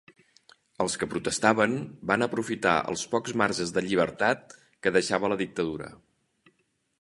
[0.85, 1.75] Els que protestaven
[2.11, 5.93] van aprofitar els pocs marges de llibertat que deixava la Dictadura.